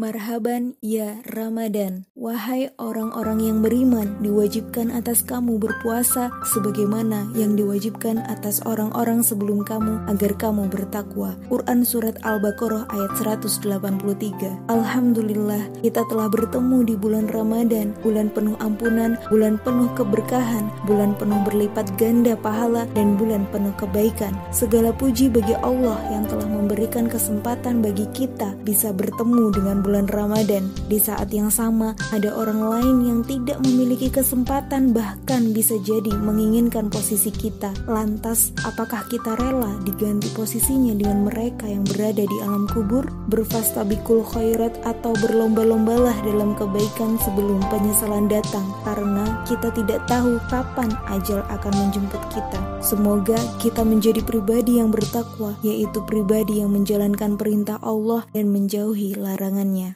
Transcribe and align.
Marhaban 0.00 0.80
ya 0.80 1.20
Ramadan, 1.28 2.08
wahai 2.20 2.68
orang-orang 2.76 3.40
yang 3.40 3.58
beriman, 3.64 4.12
diwajibkan 4.20 4.92
atas 4.92 5.24
kamu 5.24 5.56
berpuasa 5.56 6.28
sebagaimana 6.52 7.32
yang 7.32 7.56
diwajibkan 7.56 8.20
atas 8.28 8.60
orang-orang 8.68 9.24
sebelum 9.24 9.64
kamu 9.64 10.04
agar 10.04 10.36
kamu 10.36 10.68
bertakwa. 10.68 11.32
Quran 11.48 11.80
Surat 11.80 12.20
Al-Baqarah 12.20 12.92
ayat 12.92 13.16
183 13.40 14.68
Alhamdulillah, 14.68 15.72
kita 15.80 16.04
telah 16.12 16.28
bertemu 16.28 16.84
di 16.84 16.94
bulan 17.00 17.24
Ramadan, 17.32 17.96
bulan 18.04 18.28
penuh 18.28 18.54
ampunan, 18.60 19.16
bulan 19.32 19.56
penuh 19.64 19.88
keberkahan, 19.96 20.68
bulan 20.84 21.16
penuh 21.16 21.40
berlipat 21.48 21.88
ganda 21.96 22.36
pahala, 22.36 22.84
dan 22.92 23.16
bulan 23.16 23.48
penuh 23.48 23.72
kebaikan. 23.80 24.36
Segala 24.52 24.92
puji 24.92 25.32
bagi 25.32 25.56
Allah 25.64 25.96
yang 26.12 26.28
telah 26.28 26.44
memberikan 26.44 27.08
kesempatan 27.08 27.80
bagi 27.80 28.04
kita 28.12 28.52
bisa 28.60 28.92
bertemu 28.92 29.56
dengan 29.56 29.80
bulan 29.80 30.04
Ramadan. 30.12 30.68
Di 30.84 31.00
saat 31.00 31.32
yang 31.32 31.48
sama, 31.48 31.96
ada 32.10 32.34
orang 32.34 32.60
lain 32.60 32.96
yang 33.06 33.20
tidak 33.22 33.58
memiliki 33.62 34.10
kesempatan, 34.10 34.90
bahkan 34.90 35.54
bisa 35.54 35.78
jadi 35.80 36.12
menginginkan 36.12 36.90
posisi 36.90 37.30
kita. 37.32 37.70
Lantas, 37.86 38.50
apakah 38.68 39.06
kita 39.06 39.38
rela 39.38 39.72
diganti 39.86 40.26
posisinya 40.36 40.92
dengan 40.92 41.30
mereka 41.30 41.70
yang 41.70 41.86
berada 41.86 42.26
di 42.26 42.36
alam 42.44 42.68
kubur? 42.70 43.06
Berfastabikul 43.30 44.26
khairat 44.26 44.76
atau 44.82 45.14
berlomba-lombalah 45.24 46.18
dalam 46.26 46.58
kebaikan 46.58 47.16
sebelum 47.24 47.62
penyesalan 47.72 48.28
datang, 48.28 48.66
karena 48.84 49.40
kita 49.48 49.72
tidak 49.72 50.04
tahu 50.04 50.36
kapan 50.52 50.92
ajal 51.08 51.40
akan 51.48 51.72
menjemput 51.86 52.20
kita. 52.28 52.60
Semoga 52.84 53.40
kita 53.62 53.80
menjadi 53.80 54.20
pribadi 54.20 54.82
yang 54.82 54.92
bertakwa, 54.92 55.56
yaitu 55.64 56.04
pribadi 56.04 56.60
yang 56.60 56.74
menjalankan 56.74 57.40
perintah 57.40 57.80
Allah 57.80 58.28
dan 58.36 58.52
menjauhi 58.52 59.16
larangannya. 59.16 59.88